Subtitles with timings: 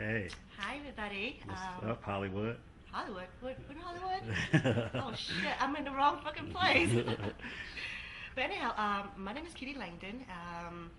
[0.00, 1.40] Hey, Hi, everybody.
[1.44, 2.56] what's Um, up, Hollywood?
[2.90, 3.26] Hollywood.
[3.42, 4.90] What, what Hollywood?
[4.94, 5.52] oh shit!
[5.60, 6.88] I'm in the wrong fucking place.
[8.34, 10.24] but anyhow, um, my name is Kitty Langdon.
[10.30, 10.90] Um,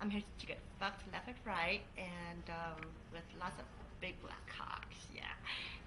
[0.00, 2.82] I'm here to get fucked left and right, and um,
[3.12, 3.64] with lots of
[4.00, 4.96] big black cocks.
[5.14, 5.22] Yeah.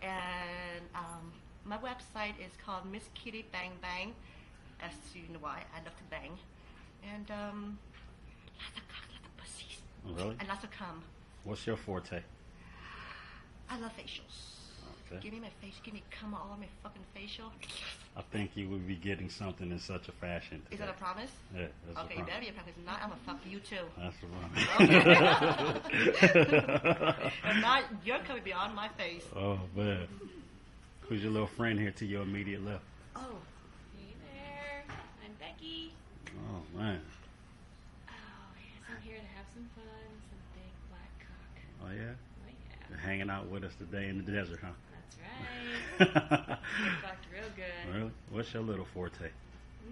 [0.02, 1.34] And um,
[1.66, 4.16] my website is called Miss Kitty Bang Bang.
[4.82, 6.32] As you know why, I love to bang.
[7.14, 7.78] And um,
[8.64, 10.38] lots of cocks, lots of pussies, really?
[10.40, 11.04] and lots of cum.
[11.44, 12.22] What's your forte?
[13.72, 14.50] I love facials.
[15.08, 15.20] Okay.
[15.24, 15.76] Give me my face.
[15.84, 17.52] Give me cum all on my fucking facial.
[18.18, 20.62] I think you would be getting something in such a fashion.
[20.72, 21.32] Is that a promise?
[21.56, 22.34] Yeah, that's okay, a you promise.
[22.34, 22.74] better be a promise.
[22.78, 23.86] If not, I'm gonna fuck you too.
[23.98, 24.28] That's a
[27.44, 29.24] if not, you're coming beyond my face.
[29.36, 30.08] oh man,
[31.02, 32.84] who's your little friend here to your immediate left?
[33.16, 33.36] Oh,
[33.98, 34.84] Hey there,
[35.26, 35.94] I'm Becky.
[36.36, 37.00] Oh man,
[38.08, 38.14] Oh,
[38.58, 41.54] yes, I'm here to have some fun, some big black cock.
[41.86, 42.31] oh yeah, yeah, You're
[42.98, 44.68] hanging out with us today in the desert, huh?
[46.00, 46.10] that's right.
[46.50, 47.94] Get fucked real good.
[47.96, 48.12] really?
[48.32, 49.26] What's your little forte?
[49.26, 49.92] Mm,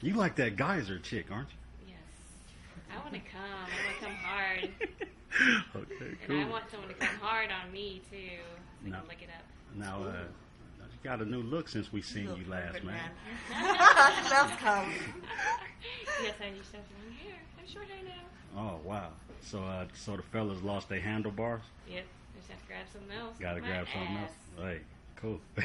[0.00, 1.94] You like that geyser chick, aren't you?
[1.94, 1.98] yes,
[2.92, 3.40] I want to come.
[3.42, 5.56] I want to come hard, you?
[5.80, 6.40] okay, and.
[6.46, 8.98] I want someone to come hard on me too, so we No.
[9.00, 9.44] can lick it up.
[9.76, 10.12] Now, uh,
[10.80, 12.98] you got a new look since we seen you last, man.
[13.50, 14.92] Loves cum.
[16.22, 17.36] yes, I used to have long hair.
[17.60, 18.60] I'm short hair now.
[18.60, 19.08] Oh wow.
[19.44, 21.62] So, uh, so the fellas lost their handlebars.
[21.90, 22.04] Yep,
[22.36, 23.36] just have to grab something else.
[23.38, 24.30] Got to grab something else.
[24.58, 24.80] Hey,
[25.16, 25.40] cool.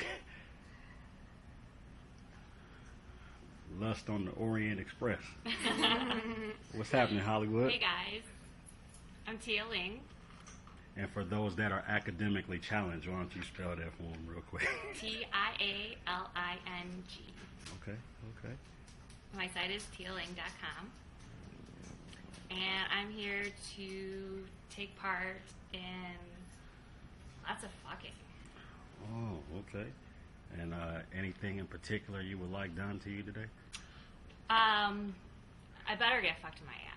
[3.80, 5.22] Lust on the Orient Express.
[6.74, 7.72] What's happening, Hollywood?
[7.72, 8.24] Hey guys,
[9.28, 10.02] I'm Tia Ling.
[10.98, 14.42] And for those that are academically challenged, why don't you spell that for them real
[14.42, 14.68] quick?
[15.00, 17.22] T I A L I N G.
[17.82, 17.98] okay,
[18.38, 18.54] okay.
[19.34, 20.92] My site is tialing.com.
[22.50, 23.44] And I'm here
[23.76, 24.44] to
[24.76, 25.38] take part
[25.74, 25.80] in
[27.48, 28.12] lots of fucking.
[29.14, 29.88] Oh, okay.
[30.60, 33.46] And uh, anything in particular you would like done to you today?
[34.50, 35.14] Um,
[35.88, 36.90] I better get fucked in my ass.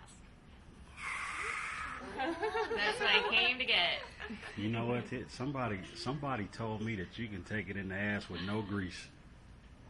[2.16, 4.00] That's what I came to get.
[4.56, 5.04] You know what?
[5.30, 9.06] Somebody, somebody told me that you can take it in the ass with no grease.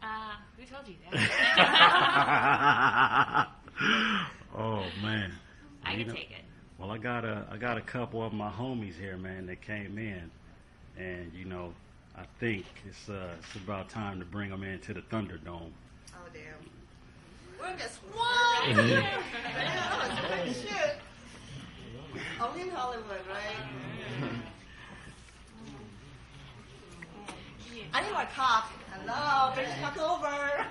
[0.02, 3.48] Uh, who told you that?
[4.58, 5.32] oh man.
[5.92, 6.44] I You can know- take it.
[6.78, 9.98] Well, I got a I got a couple of my homies here, man, that came
[9.98, 10.30] in,
[10.98, 11.72] and you know,
[12.16, 15.70] I think it's uh it's about time to bring them into the Thunderdome.
[16.14, 16.70] Oh damn.
[17.60, 18.74] We're just one.
[18.76, 20.96] Damn, shit.
[22.40, 24.32] Only in Hollywood, right?
[27.94, 28.72] I need my cock.
[28.90, 30.66] Hello, bitch, cock over.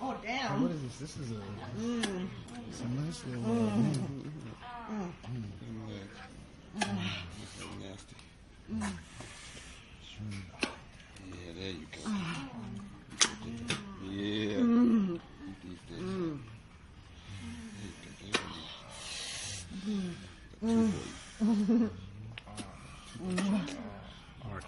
[0.00, 0.62] oh damn.
[0.62, 0.98] What is this?
[0.98, 1.34] This is a,
[1.80, 2.28] Mm.
[2.70, 3.42] It's a nice little.
[3.42, 3.96] Mm.
[7.80, 8.16] Nasty.
[11.28, 12.00] Yeah, there you go.
[14.06, 14.62] Yeah.
[15.48, 16.40] Eat these things.
[20.62, 20.90] There you
[21.72, 21.90] go.
[24.50, 24.62] Or-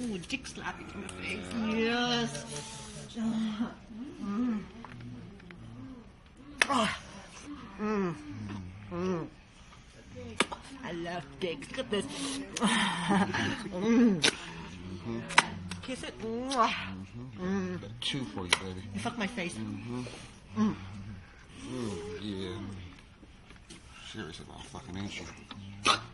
[0.00, 1.48] Ooh, dick slapping in my face.
[1.76, 2.30] Yes.
[3.16, 4.60] Mm.
[6.68, 6.98] Ah.
[7.80, 8.14] Mm.
[8.92, 9.26] Mm.
[10.84, 11.68] I love dicks.
[11.70, 12.06] Look at this.
[13.74, 14.32] Mm.
[15.82, 16.18] Kiss it.
[16.22, 16.72] Mwah.
[17.38, 17.80] Mm.
[17.80, 18.82] Got two for you, baby.
[18.94, 19.54] You fuck my face.
[19.54, 20.62] Mm-hmm.
[20.62, 20.76] Ooh,
[22.22, 22.56] yeah.
[24.12, 25.26] Serious about fucking ain't you?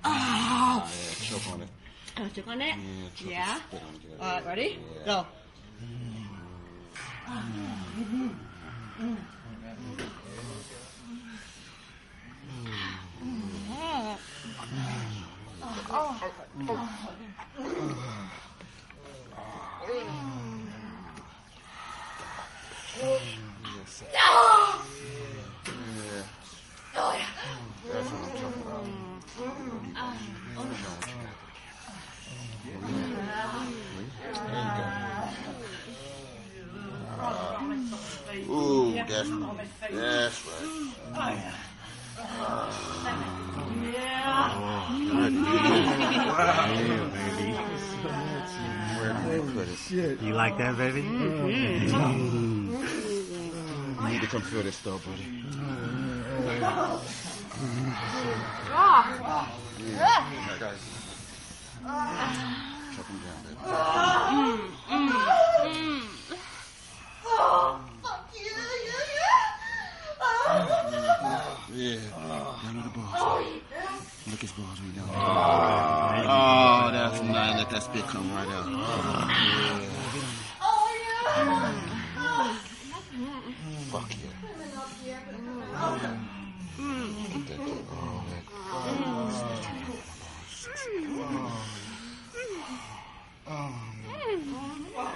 [0.03, 1.69] Ah, yeah, choke on it.
[2.16, 2.75] Can I check on it?
[2.75, 3.59] Yeah, choke Yeah.
[3.72, 4.00] on it.
[4.19, 4.25] Yeah.
[4.25, 4.78] Alright, ready?
[4.97, 5.05] Yeah.
[5.05, 5.27] Go.
[13.69, 14.19] Yes.
[28.10, 28.84] That's what I'm talking about.
[29.97, 30.15] I
[30.54, 31.01] know what you got.
[31.01, 31.41] There.
[38.48, 39.28] Ooh, that's,
[39.91, 40.47] that's
[41.12, 41.53] right.
[46.74, 47.48] yeah, baby.
[48.97, 49.68] Where did they put?
[49.78, 50.16] Shit.
[50.21, 51.03] You like that, baby?
[51.03, 52.74] Mm-hmm.
[54.03, 55.27] You need to come feel this stuff, buddy.
[76.33, 77.59] Oh, that's nice.
[77.59, 78.66] Let that spit come right out.
[78.68, 79.80] Yeah.
[83.91, 84.30] Fuck yeah.
[87.33, 87.86] Get that thing.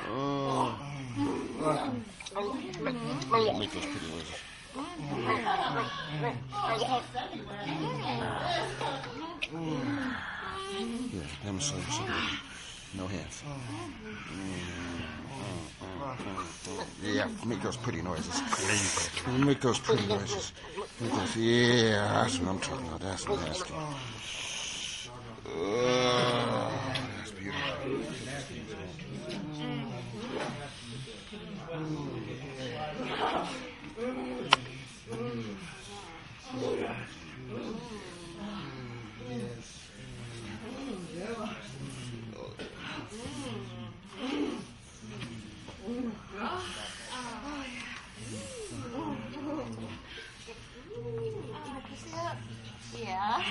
[0.06, 0.76] Oh,
[1.60, 1.73] that.
[1.84, 3.84] Those pretty noises.
[11.12, 12.38] Yeah, demonstrate something.
[12.96, 13.42] No hands.
[17.02, 18.40] Yeah, make those pretty noises.
[19.38, 20.52] Make those pretty noises.
[21.00, 23.00] Those, yeah, that's what I'm talking about.
[23.00, 23.74] That's nasty.
[25.46, 26.70] Uh,
[27.18, 27.74] that's beautiful.
[52.96, 53.42] Yeah.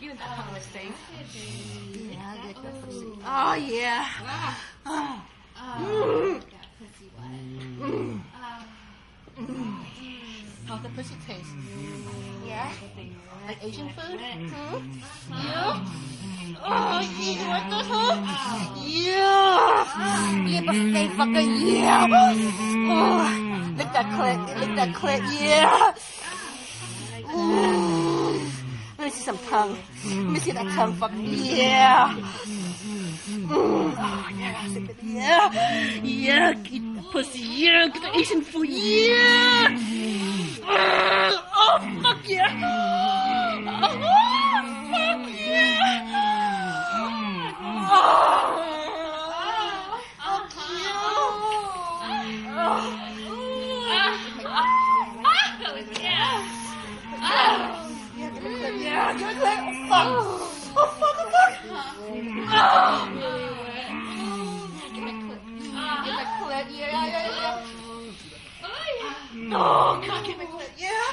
[0.00, 0.92] Give it that hummus thing.
[1.34, 3.08] Yeah, get the pussy.
[3.24, 4.04] Oh, yeah.
[10.66, 11.54] How the pussy taste?
[12.46, 12.72] Yeah?
[13.46, 14.20] Like Asian food?
[14.20, 15.00] Hmm?
[15.30, 15.84] Yeah?
[16.66, 18.14] Oh, yeah, you want those, huh?
[18.84, 19.84] Yeah!
[20.46, 22.06] Yeah, buffet fucker, yeah!
[22.90, 25.94] Oh, lick that clit, lick that clit, yeah!
[27.24, 28.50] Mm.
[28.98, 29.78] Let me see some tongue.
[30.04, 32.14] Let me see that tongue, fuck, yeah!
[32.14, 33.48] Mm.
[33.50, 34.68] Oh, yeah,
[35.02, 36.02] yeah!
[36.02, 37.64] Yeah, get the pussy!
[37.64, 39.78] Get the Asian food, yeah!
[40.66, 43.23] Oh, fuck yeah!
[59.44, 59.60] Leg.
[59.60, 60.08] Oh, fuck.
[60.76, 61.52] Oh, fuck, oh, fuck.
[62.50, 63.04] Oh.
[66.02, 66.66] Me a clip.
[66.70, 67.58] Yeah, yeah, yeah.
[69.52, 70.72] Oh, God, me a clip.
[70.78, 71.08] Yeah.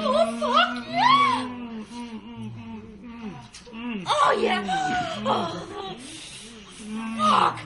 [0.00, 1.40] Oh, fuck, yeah.
[4.06, 4.60] Oh, yeah.
[5.26, 5.44] Oh,
[7.18, 7.56] fuck.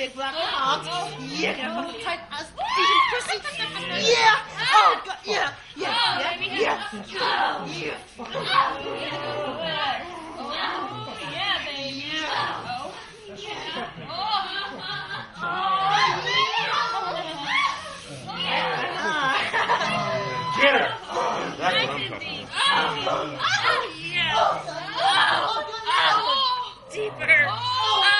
[0.06, 0.88] Big black cocks.
[1.32, 1.82] Yeah.
[1.82, 3.38] Fucking tight ass Asian pussy.
[4.12, 4.38] Yeah.
[4.72, 5.18] Oh God.
[5.26, 5.52] Yeah.
[5.76, 6.20] Yeah.
[6.20, 6.36] Yeah.
[6.42, 6.56] Yeah.
[6.56, 7.16] Yeah.
[7.66, 7.98] Yeah.
[11.32, 12.06] Yeah, baby.
[20.56, 20.88] Get her!
[21.58, 23.36] That's what I'm talking about.
[26.92, 27.48] Deeper.
[27.50, 27.56] Oh,
[28.02, 28.15] deeper.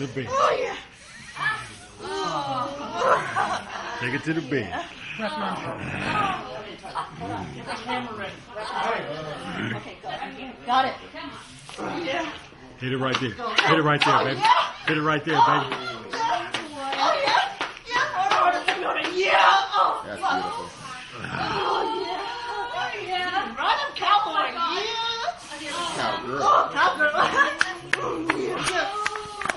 [0.00, 0.26] to the bed.
[0.30, 0.76] Oh, yeah.
[2.02, 3.64] Oh.
[4.00, 4.84] Take it to the bed.
[10.66, 10.94] Got it.
[12.78, 13.30] Hit it right there.
[13.30, 14.40] Hit it right there, baby.
[14.86, 15.76] Hit it right there, baby.
[20.06, 20.66] That's beautiful.
[25.96, 26.38] Cowgirl.
[26.40, 27.12] Oh, cowgirl.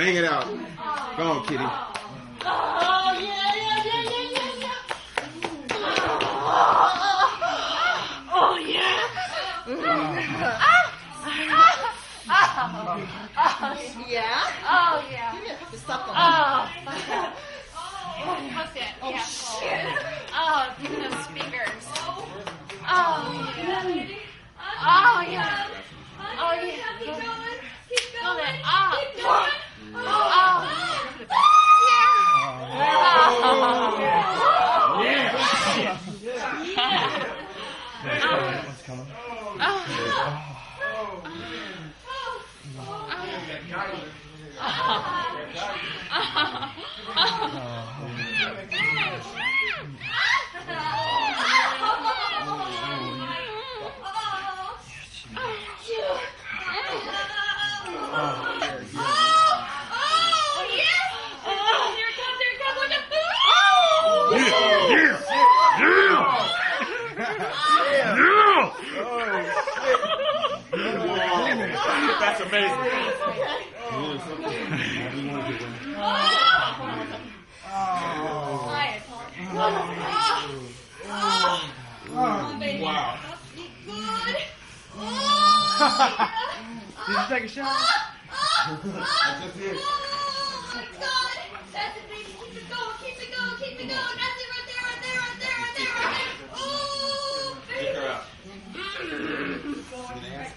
[0.00, 0.46] Bang it out.
[1.18, 1.89] Go on, kitty.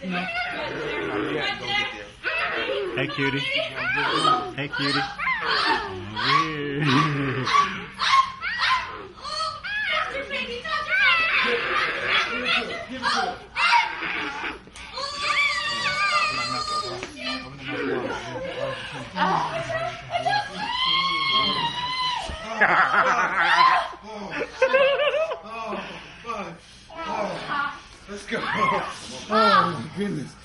[0.06, 0.20] No.
[2.96, 3.40] Hey, cutie.
[3.40, 5.00] Hey, cutie.
[28.10, 28.40] let's go
[29.98, 30.43] goodness.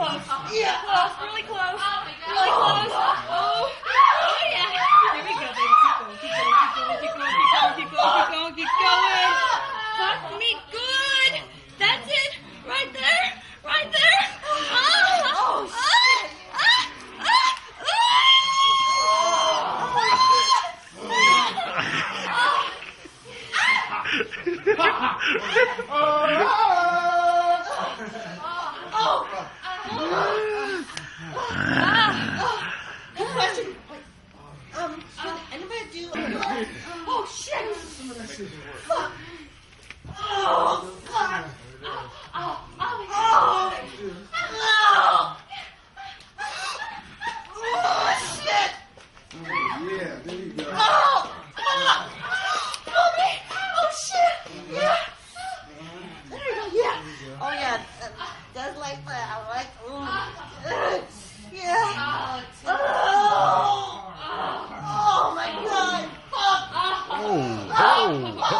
[0.00, 0.24] close.
[0.52, 0.80] Yeah.
[0.80, 1.12] Close.
[1.28, 1.76] Really close.
[1.76, 2.32] Oh my God.
[2.32, 2.89] Really close.
[68.12, 68.50] Oh.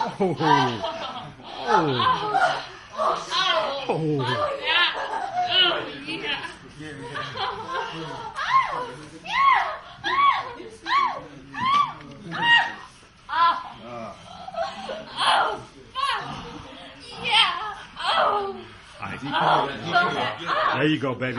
[20.75, 21.39] There you go, baby.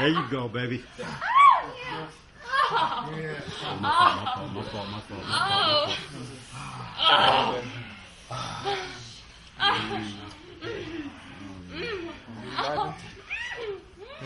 [0.00, 0.84] There you go, baby.
[1.00, 1.04] Oh,
[2.70, 5.38] oh, my fault, my fault, my fault, my fault, my
[5.86, 6.33] fault.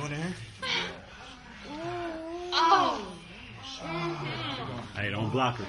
[0.09, 0.35] Hear?
[4.97, 5.67] Hey, don't block her.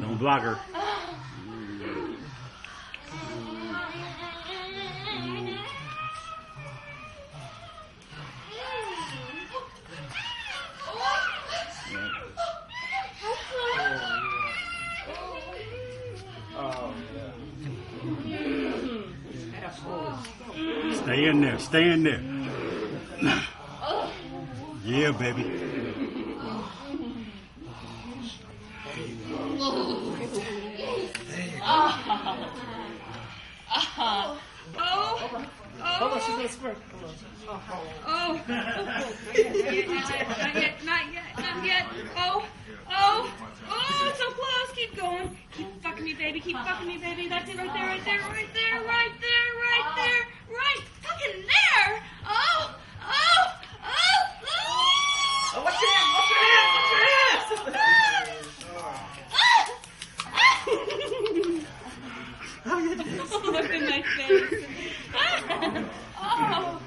[0.00, 0.58] Don't block her.
[21.16, 21.58] Stay in there.
[21.58, 22.20] Stay in there.
[24.84, 25.50] Yeah, baby.
[33.98, 34.38] Oh,
[35.80, 36.76] Hold on, she's gonna squirt.
[38.06, 38.40] oh.
[38.46, 38.68] Not
[39.72, 41.86] yet, not yet, not yet, not yet.
[42.14, 42.44] Oh,
[42.90, 43.32] oh,
[43.70, 44.76] oh, so close.
[44.76, 45.34] Keep going.
[45.52, 46.40] Keep fucking me, baby.
[46.40, 47.26] Keep fucking me, baby.
[47.26, 50.95] That's it right there, right there, right there, right there, right there, right there.
[51.18, 51.22] Oh,
[52.28, 53.12] oh,
[53.84, 53.96] oh,
[55.54, 55.62] oh.
[55.64, 56.42] Watch your hands, watch your
[57.26, 57.50] hands,
[62.66, 64.64] oh, Look at my face.
[66.20, 66.80] oh.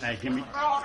[0.00, 0.44] Hey, give me.
[0.54, 0.84] Oh.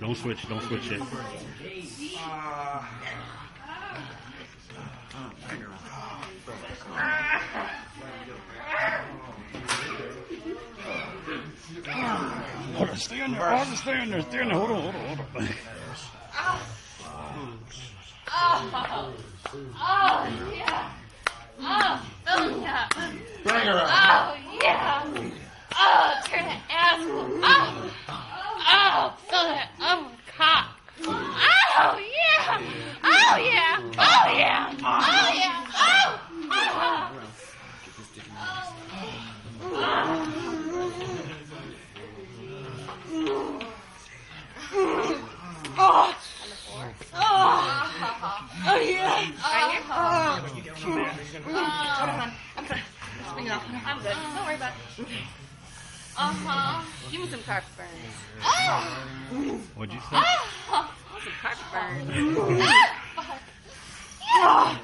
[0.00, 0.48] Don't switch.
[0.48, 1.00] Don't switch it.
[12.78, 12.96] Hold on.
[12.96, 13.40] Stay in there.
[13.40, 13.76] Hold on.
[13.76, 14.22] Stay in there.
[14.22, 14.56] Stay in there.
[14.56, 14.82] Hold on.
[14.82, 15.26] Hold on.
[18.28, 19.14] Hold on.
[19.80, 20.90] Oh, yeah.
[21.60, 22.88] Oh, oh, yeah.
[23.42, 23.88] Bring her up.
[23.90, 25.02] Oh, yeah.
[25.74, 27.00] Oh, turn that ass.
[27.00, 27.90] Oh,
[28.58, 29.14] oh.
[29.80, 30.04] Oh.
[31.80, 32.60] Oh, yeah.
[33.04, 33.78] Oh, yeah.
[33.98, 34.74] Oh, yeah.
[34.82, 35.64] Oh, yeah.
[35.74, 36.18] Oh,
[45.78, 46.14] oh.
[48.66, 49.30] Oh, yeah.
[52.56, 52.82] I'm sorry.
[53.34, 53.64] Bring it off.
[53.86, 54.12] I'm good.
[54.12, 55.06] Don't worry about it.
[56.20, 56.82] Uh huh.
[57.12, 58.16] Give me some carpet burns.
[58.42, 60.16] Oh, What'd you say?
[60.16, 60.90] oh,
[61.22, 62.38] some carpet burns.
[64.30, 64.78] Oh,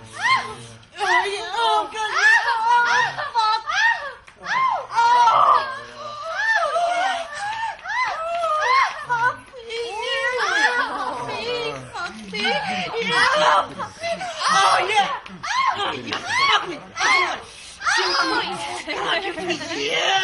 [0.96, 1.52] yeah.
[1.56, 2.10] Oh, God.
[14.46, 15.08] Oh, yeah.
[15.76, 16.78] Oh, you fuck me.
[18.86, 19.18] Oh,
[19.76, 20.23] yeah,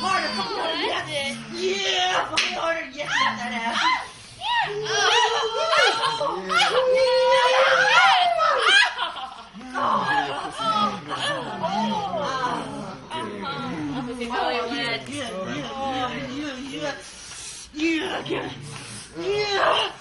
[0.00, 0.06] yeah.
[0.06, 1.36] Harder, fuck me harder, yeah.
[1.54, 3.08] Yeah, fuck me harder, yeah.
[3.36, 3.78] That ass.
[6.20, 6.44] Oh,
[13.90, 14.30] yeah.
[14.30, 15.04] Oh, yeah,
[16.68, 16.94] yeah.
[17.74, 18.50] Yeah, yeah.
[19.20, 19.92] Yeah.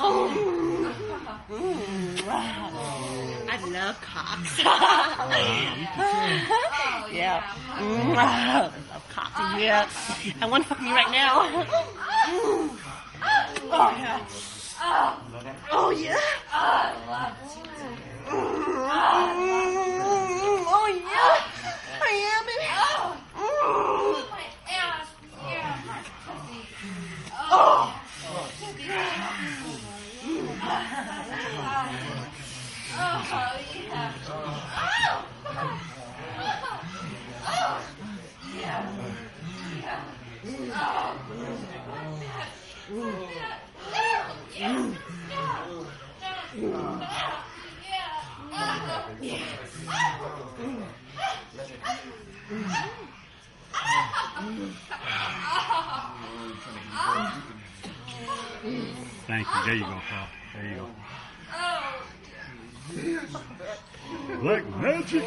[0.00, 0.28] Oh.
[3.48, 3.56] I
[4.22, 4.58] cocks.
[7.12, 7.42] yeah.
[7.78, 8.74] Mm, I love
[9.10, 9.40] cocks.
[9.60, 9.88] Yeah.
[10.40, 11.42] I want to fuck me right now.
[13.74, 14.20] Oh, yeah.
[15.70, 16.18] Oh, yeah.
[20.74, 21.36] Oh, yeah.
[22.04, 22.06] I
[22.36, 22.62] am it.
[23.34, 24.24] Mm.
[27.54, 28.01] Oh.
[42.92, 43.06] Thank
[59.46, 59.64] you.
[59.64, 60.28] There you go, Paul.
[60.54, 60.86] There you go.
[64.42, 65.24] Black magic.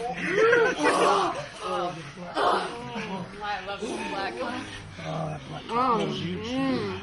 [1.68, 1.96] Oh,
[3.42, 4.34] I love some black.
[5.68, 6.95] Oh, mm.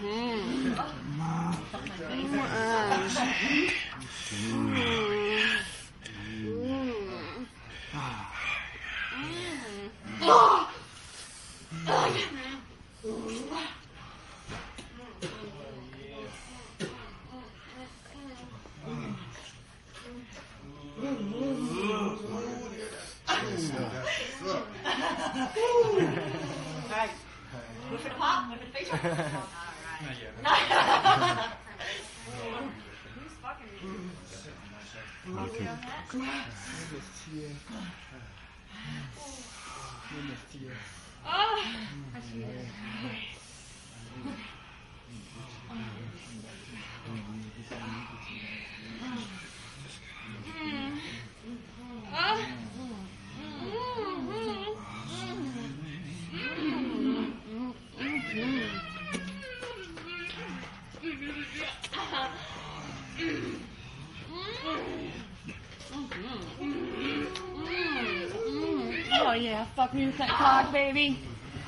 [69.83, 71.19] Talk music, talk baby.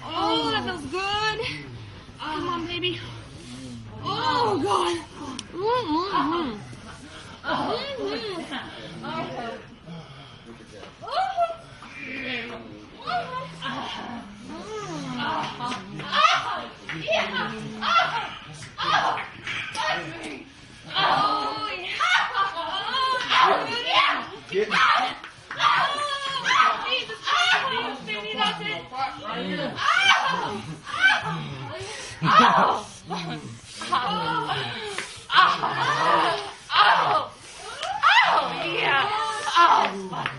[0.04, 0.83] Oh, that feels
[39.58, 40.33] ağız var.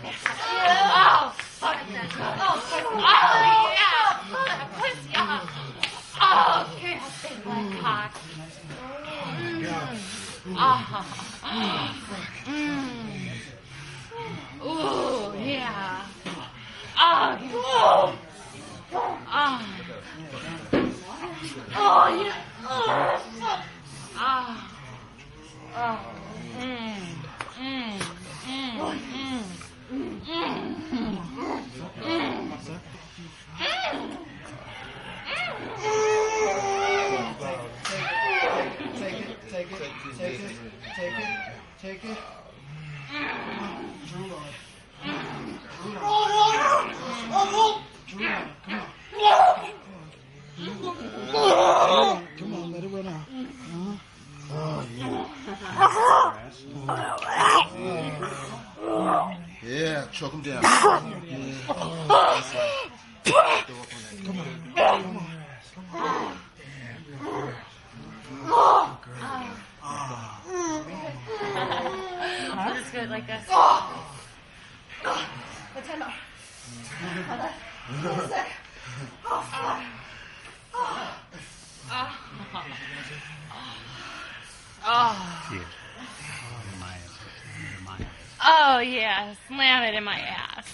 [73.16, 73.48] like this.
[73.50, 74.18] Oh!
[75.06, 75.30] Oh,
[75.74, 76.12] Nintendo.
[77.28, 78.18] Hold on.
[78.18, 78.48] One sec.
[79.26, 79.84] Oh, fuck.
[80.74, 81.18] Oh.
[81.92, 82.12] Oh.
[84.86, 85.48] Oh.
[85.50, 85.62] Dude.
[88.48, 89.34] Oh, yeah.
[89.48, 90.68] Slam it in my ass.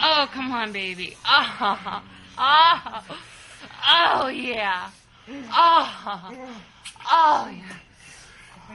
[0.00, 1.16] Oh, come on, baby.
[1.26, 2.02] Oh.
[2.38, 3.02] Oh.
[3.90, 4.90] Oh, yeah.
[5.50, 6.32] Oh.
[7.10, 7.76] Oh, yeah.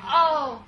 [0.03, 0.63] Oh.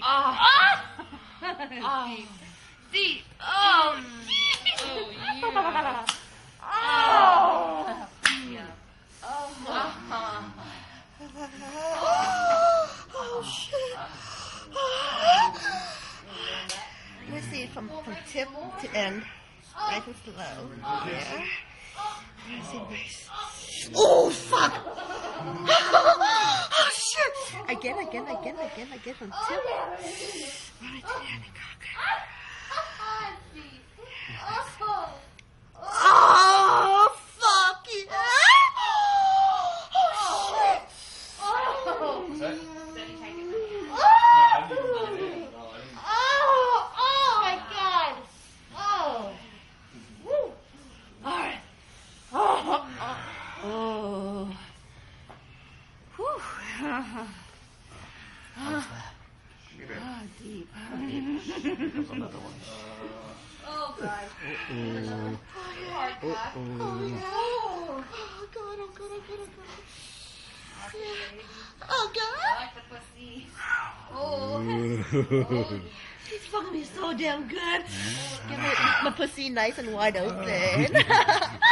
[0.01, 0.37] Oh.
[0.41, 1.55] oh.
[1.83, 2.17] oh.
[2.91, 3.21] See.
[3.41, 4.03] Oh.
[61.93, 62.53] comes another one.
[63.67, 64.09] Oh god.
[64.09, 65.37] Uh-oh.
[65.55, 66.15] Oh, yeah.
[66.23, 67.21] oh, yeah.
[67.33, 69.79] oh, oh god, oh god, oh god, oh god.
[70.95, 71.09] Yeah.
[71.89, 72.69] Oh god.
[74.11, 74.61] Oh.
[75.51, 75.79] oh.
[76.29, 77.83] He's fucking me so damn good.
[78.49, 81.03] Get my, my pussy nice and wide open.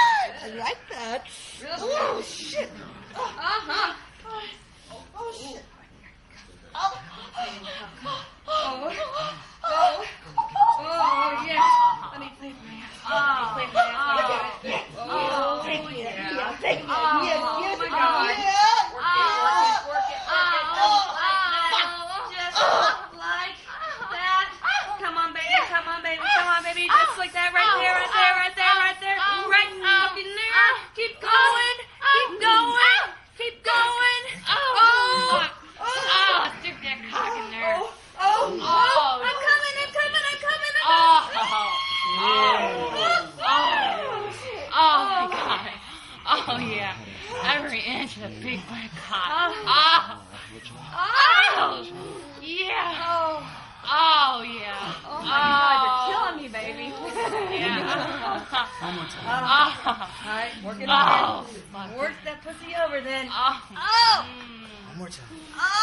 [63.04, 63.28] than.
[63.32, 63.62] Oh.
[63.76, 64.26] oh.
[64.26, 64.90] Mm.
[64.90, 65.26] One more time.
[65.56, 65.81] Oh.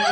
[0.00, 0.08] Here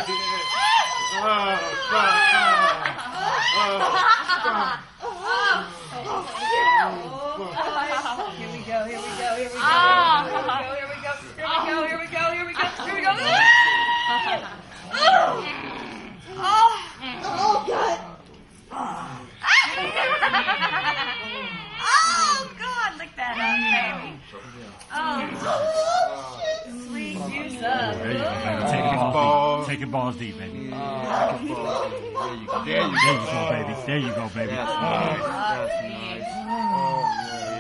[8.52, 9.48] we go, here we go, here
[11.64, 13.12] Here we go, here we go, here we go,
[16.30, 17.98] Oh, God.
[18.70, 19.18] Oh,
[22.98, 23.48] Look that up,
[24.02, 24.20] baby.
[25.50, 26.37] Oh.
[27.60, 28.62] There you go, baby.
[28.70, 29.66] Take balls.
[29.66, 30.70] Take your balls deep, baby.
[30.72, 32.64] Oh, there you go.
[32.64, 33.50] There you go, oh.
[33.50, 33.74] baby.
[33.86, 34.52] There you go, baby.
[34.52, 35.18] That's nice.
[35.18, 36.22] That's nice.
[36.46, 37.02] Oh,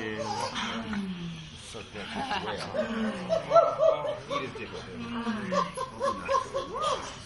[0.00, 0.24] yeah.
[1.68, 2.06] Suck that.
[2.74, 2.94] Oh.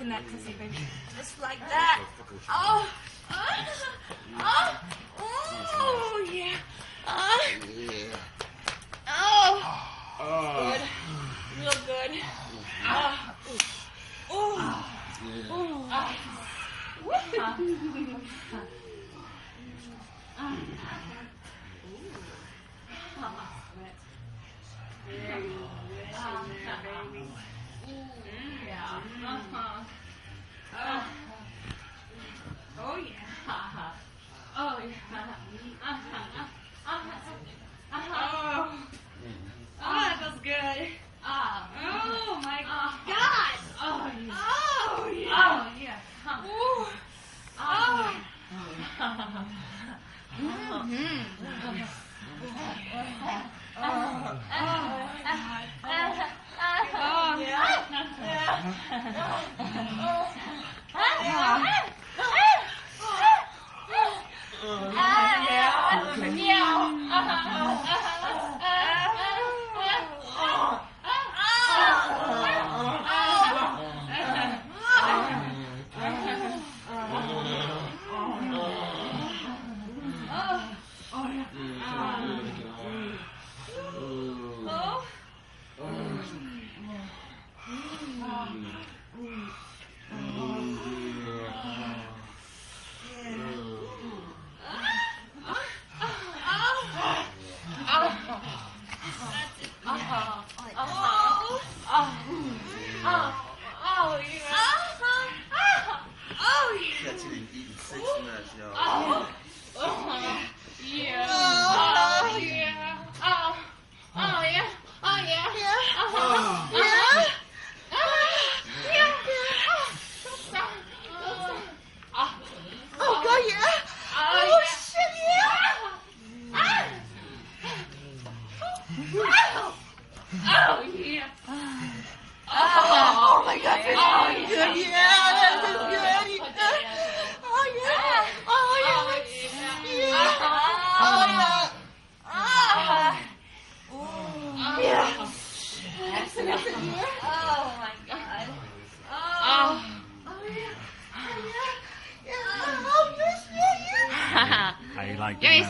[0.00, 0.74] fucking that pussy, baby.
[1.16, 2.02] Just like that.
[2.48, 2.88] Oh,
[3.30, 3.66] uh, oh,
[4.36, 4.79] oh, oh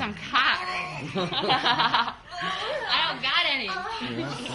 [0.00, 0.60] some cock.
[1.14, 2.14] I
[3.06, 3.68] don't got any.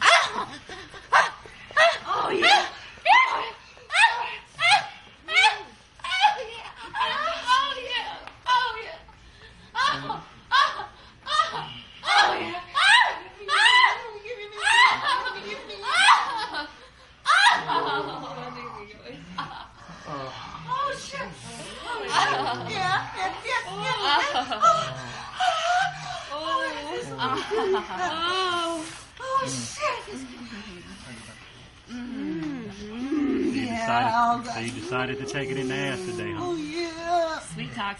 [0.00, 0.75] 啊啊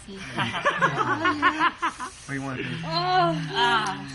[0.07, 0.19] Sweet.
[2.27, 2.69] What do you want to do?
[2.85, 4.05] Ah,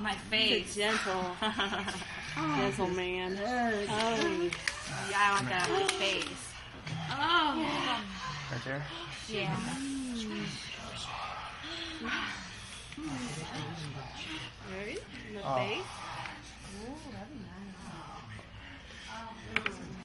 [0.00, 0.74] my face.
[0.76, 1.36] gentle,
[2.56, 3.36] gentle man.
[3.42, 4.50] Oh,
[5.10, 6.52] Yeah, I want that on my face.
[7.10, 7.92] Oh,
[8.52, 8.82] Right there?
[9.28, 9.56] yeah.
[14.76, 14.98] right
[15.28, 15.56] in the Oh.
[15.56, 15.82] face.